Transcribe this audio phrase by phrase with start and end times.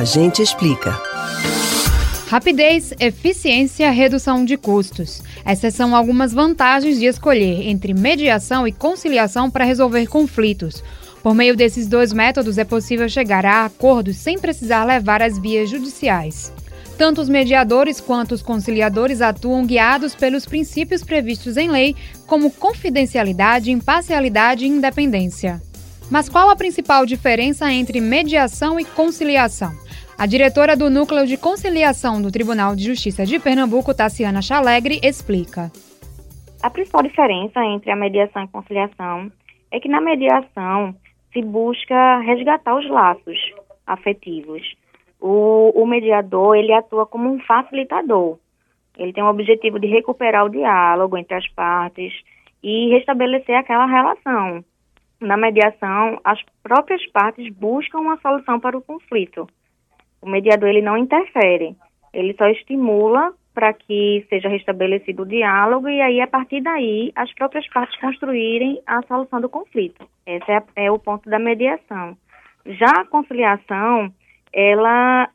[0.00, 0.98] A gente explica.
[2.26, 5.22] Rapidez, eficiência, redução de custos.
[5.44, 10.82] Essas são algumas vantagens de escolher entre mediação e conciliação para resolver conflitos.
[11.22, 15.68] Por meio desses dois métodos é possível chegar a acordos sem precisar levar às vias
[15.68, 16.50] judiciais.
[16.96, 21.94] Tanto os mediadores quanto os conciliadores atuam guiados pelos princípios previstos em lei,
[22.26, 25.60] como confidencialidade, imparcialidade e independência.
[26.08, 29.72] Mas qual a principal diferença entre mediação e conciliação?
[30.20, 35.72] A diretora do Núcleo de Conciliação do Tribunal de Justiça de Pernambuco, Tassiana Chalegre, explica.
[36.62, 39.32] A principal diferença entre a mediação e a conciliação
[39.70, 40.94] é que na mediação
[41.32, 43.38] se busca resgatar os laços
[43.86, 44.60] afetivos.
[45.18, 48.38] O, o mediador, ele atua como um facilitador.
[48.98, 52.12] Ele tem o objetivo de recuperar o diálogo entre as partes
[52.62, 54.62] e restabelecer aquela relação
[55.20, 59.46] na mediação, as próprias partes buscam uma solução para o conflito.
[60.22, 61.74] O mediador ele não interfere,
[62.12, 67.32] ele só estimula para que seja restabelecido o diálogo e aí a partir daí as
[67.34, 70.06] próprias partes construírem a solução do conflito.
[70.26, 72.16] Esse é, é o ponto da mediação.
[72.64, 74.12] Já a conciliação,
[74.52, 75.28] ela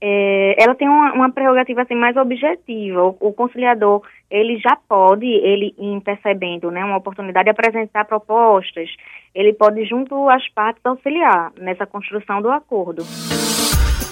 [0.00, 3.02] é, ela tem uma, uma, prerrogativa assim mais objetiva.
[3.02, 8.90] O, o, conciliador ele já pode, ele ir percebendo, né, uma oportunidade de apresentar propostas,
[9.34, 13.04] ele pode junto às partes auxiliar nessa construção do acordo.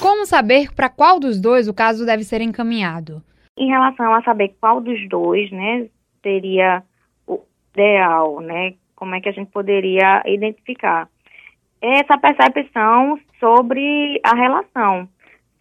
[0.01, 3.23] Como saber para qual dos dois o caso deve ser encaminhado?
[3.57, 5.87] Em relação a saber qual dos dois, né,
[6.23, 6.83] seria
[7.27, 7.41] o
[7.73, 8.75] ideal, né?
[8.97, 11.09] Como é que a gente poderia identificar?
[11.81, 15.09] Essa percepção sobre a relação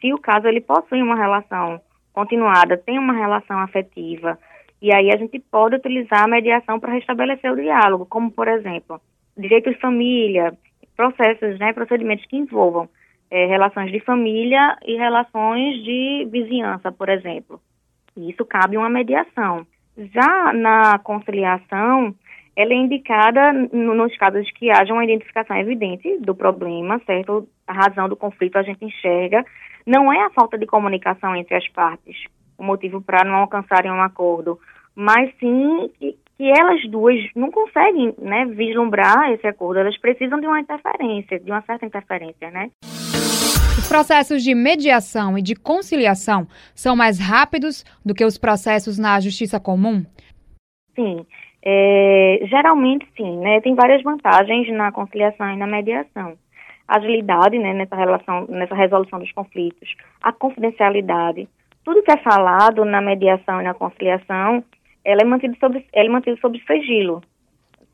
[0.04, 1.80] se o caso ele possui uma relação
[2.12, 4.38] continuada, tem uma relação afetiva,
[4.82, 9.00] e aí a gente pode utilizar a mediação para restabelecer o diálogo, como por exemplo,
[9.38, 10.54] direito de família,
[10.98, 12.90] processos, né, procedimentos que envolvam
[13.32, 17.62] é, relações de família e relações de vizinhança, por exemplo.
[18.18, 19.66] Isso cabe uma mediação.
[19.98, 22.14] Já na conciliação,
[22.56, 27.48] ela é indicada nos casos que haja uma identificação evidente do problema, certo?
[27.68, 29.44] A razão do conflito a gente enxerga.
[29.86, 32.16] Não é a falta de comunicação entre as partes
[32.58, 34.60] o motivo para não alcançarem um acordo,
[34.96, 39.80] mas sim que, que elas duas não conseguem né, vislumbrar esse acordo.
[39.80, 42.70] Elas precisam de uma interferência, de uma certa interferência, né?
[43.78, 49.20] Os processos de mediação e de conciliação são mais rápidos do que os processos na
[49.20, 50.06] justiça comum?
[50.96, 51.26] Sim,
[51.66, 53.62] é, geralmente sim, né?
[53.62, 56.36] Tem várias vantagens na conciliação e na mediação.
[56.88, 61.48] Agilidade, né, nessa relação, nessa resolução dos conflitos, a confidencialidade,
[61.84, 64.64] tudo que é falado na mediação e na conciliação,
[65.04, 67.22] ela é mantido sob, ela é mantido sob sigilo,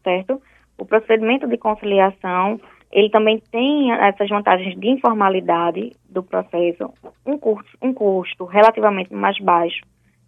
[0.03, 0.41] certo?
[0.77, 2.59] O procedimento de conciliação,
[2.91, 6.91] ele também tem essas vantagens de informalidade do processo,
[7.25, 9.81] um custo, um custo relativamente mais baixo,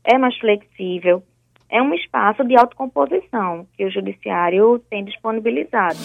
[0.04, 1.24] é mais flexível,
[1.72, 5.98] é um espaço de autocomposição que o judiciário tem disponibilizado.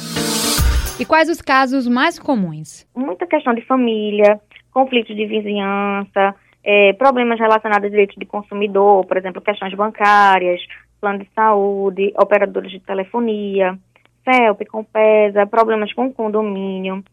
[0.98, 2.86] E quais os casos mais comuns?
[2.94, 4.40] Muita questão de família,
[4.72, 6.34] conflitos de vizinhança,
[6.64, 10.60] é, problemas relacionados a direitos de consumidor, por exemplo, questões bancárias,
[11.00, 13.76] plano de saúde, operadores de telefonia,
[14.24, 17.04] CELP, Compesa, problemas com condomínio.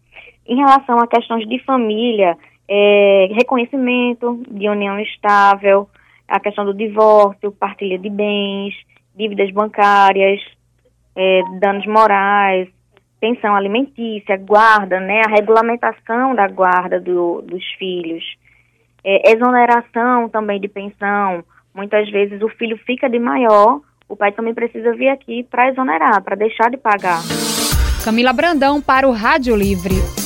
[0.46, 2.38] Em relação a questões de família,
[2.70, 5.90] é, reconhecimento de união estável,
[6.28, 8.74] a questão do divórcio, partilha de bens,
[9.16, 10.40] dívidas bancárias,
[11.16, 12.68] é, danos morais,
[13.20, 18.24] pensão alimentícia, guarda, né, a regulamentação da guarda do, dos filhos,
[19.04, 21.44] é, exoneração também de pensão.
[21.74, 23.80] Muitas vezes o filho fica de maior,
[24.10, 27.22] o pai também precisa vir aqui para exonerar, para deixar de pagar.
[28.04, 30.23] Camila Brandão para o Rádio Livre.